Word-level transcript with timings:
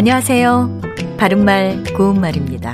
안녕하세요. 0.00 0.80
바른말 1.18 1.84
고운말입니다. 1.94 2.72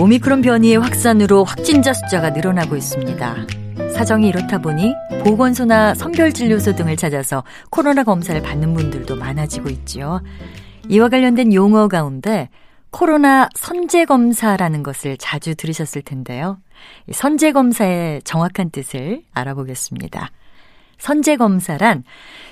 오미크론 0.00 0.42
변이의 0.42 0.78
확산으로 0.78 1.44
확진자 1.44 1.92
숫자가 1.92 2.30
늘어나고 2.30 2.74
있습니다. 2.74 3.36
사정이 3.94 4.26
이렇다 4.26 4.58
보니 4.58 4.92
보건소나 5.22 5.94
선별진료소 5.94 6.74
등을 6.74 6.96
찾아서 6.96 7.44
코로나 7.70 8.02
검사를 8.02 8.42
받는 8.42 8.74
분들도 8.74 9.14
많아지고 9.14 9.70
있지요. 9.70 10.22
이와 10.88 11.08
관련된 11.08 11.54
용어 11.54 11.86
가운데 11.86 12.48
코로나 12.90 13.48
선제검사라는 13.54 14.82
것을 14.82 15.16
자주 15.16 15.54
들으셨을 15.54 16.02
텐데요. 16.02 16.58
선제검사의 17.12 18.22
정확한 18.24 18.70
뜻을 18.70 19.22
알아보겠습니다. 19.34 20.30
선제검사란 20.98 22.02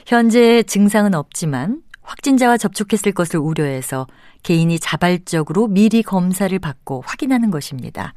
현재 0.07 0.63
증상은 0.63 1.17
없지만 1.17 1.83
확진자와 2.03 2.57
접촉했을 2.57 3.13
것을 3.13 3.39
우려해서 3.39 4.07
개인이 4.43 4.79
자발적으로 4.79 5.69
미리 5.69 6.03
검사를 6.03 6.57
받고 6.59 7.05
확인하는 7.07 7.51
것입니다. 7.51 8.15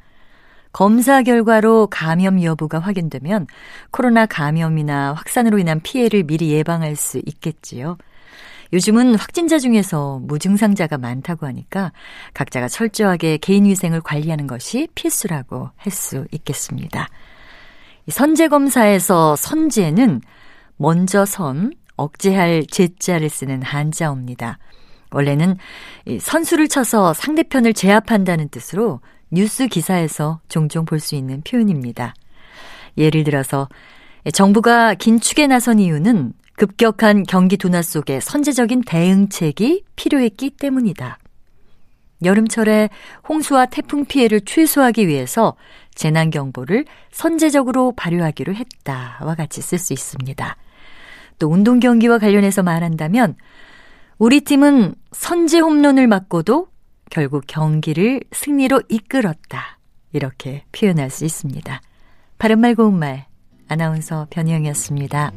검사 0.71 1.23
결과로 1.23 1.87
감염 1.87 2.43
여부가 2.43 2.79
확인되면 2.79 3.47
코로나 3.91 4.25
감염이나 4.25 5.13
확산으로 5.13 5.57
인한 5.57 5.79
피해를 5.79 6.23
미리 6.23 6.51
예방할 6.51 6.95
수 6.97 7.21
있겠지요. 7.25 7.97
요즘은 8.73 9.15
확진자 9.15 9.57
중에서 9.57 10.19
무증상자가 10.23 10.97
많다고 10.97 11.45
하니까 11.45 11.93
각자가 12.33 12.67
철저하게 12.67 13.37
개인위생을 13.37 14.01
관리하는 14.01 14.47
것이 14.47 14.89
필수라고 14.95 15.69
할 15.77 15.93
수 15.93 16.25
있겠습니다. 16.31 17.07
선제검사에서 18.09 19.35
선제는 19.35 20.21
먼저 20.77 21.25
선, 21.25 21.71
억제할 21.95 22.65
제자를 22.69 23.29
쓰는 23.29 23.61
한자어입니다. 23.61 24.57
원래는 25.11 25.57
선수를 26.19 26.67
쳐서 26.67 27.13
상대편을 27.13 27.73
제압한다는 27.73 28.49
뜻으로 28.49 28.99
뉴스 29.31 29.67
기사에서 29.67 30.39
종종 30.49 30.85
볼 30.85 30.99
수 30.99 31.15
있는 31.15 31.41
표현입니다. 31.41 32.13
예를 32.97 33.23
들어서 33.23 33.69
정부가 34.33 34.93
긴축에 34.95 35.47
나선 35.47 35.79
이유는 35.79 36.33
급격한 36.57 37.23
경기 37.23 37.57
둔화 37.57 37.81
속에 37.81 38.19
선제적인 38.19 38.83
대응책이 38.85 39.83
필요했기 39.95 40.51
때문이다. 40.51 41.17
여름철에 42.23 42.89
홍수와 43.27 43.65
태풍 43.67 44.05
피해를 44.05 44.41
최소화하기 44.41 45.07
위해서 45.07 45.55
재난경보를 45.95 46.85
선제적으로 47.11 47.93
발효하기로 47.95 48.55
했다와 48.55 49.35
같이 49.35 49.61
쓸 49.61 49.77
수 49.77 49.93
있습니다. 49.93 50.55
또 51.39 51.49
운동 51.49 51.79
경기와 51.79 52.17
관련해서 52.17 52.63
말한다면 52.63 53.35
우리 54.17 54.41
팀은 54.41 54.95
선제 55.11 55.59
홈런을 55.59 56.07
맞고도 56.07 56.67
결국 57.09 57.43
경기를 57.47 58.21
승리로 58.31 58.83
이끌었다. 58.89 59.79
이렇게 60.13 60.63
표현할 60.71 61.09
수 61.09 61.25
있습니다. 61.25 61.81
바른말 62.37 62.75
고운말 62.75 63.25
아나운서 63.67 64.27
변희영이었습니다. 64.29 65.31